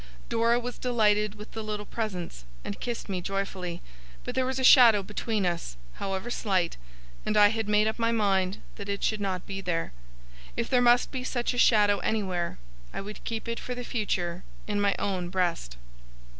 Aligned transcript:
Dora 0.29 0.59
was 0.59 0.79
delighted 0.79 1.35
with 1.35 1.51
the 1.51 1.63
little 1.63 1.85
presents, 1.85 2.43
and 2.65 2.79
kissed 2.79 3.07
me 3.07 3.21
joyfully; 3.21 3.83
but 4.23 4.33
there 4.33 4.47
was 4.47 4.57
a 4.57 4.63
shadow 4.63 5.03
between 5.03 5.45
us, 5.45 5.77
however 5.97 6.31
slight, 6.31 6.75
and 7.23 7.37
I 7.37 7.49
had 7.49 7.69
made 7.69 7.85
up 7.85 7.99
my 7.99 8.11
mind 8.11 8.57
that 8.77 8.89
it 8.89 9.03
should 9.03 9.21
not 9.21 9.45
be 9.45 9.61
there. 9.61 9.93
If 10.57 10.71
there 10.71 10.81
must 10.81 11.11
be 11.11 11.23
such 11.23 11.53
a 11.53 11.59
shadow 11.59 11.99
anywhere, 11.99 12.57
I 12.91 12.99
would 12.99 13.23
keep 13.25 13.47
it 13.47 13.59
for 13.59 13.75
the 13.75 13.83
future 13.83 14.43
in 14.65 14.81
my 14.81 14.95
own 14.97 15.29
breast. 15.29 15.77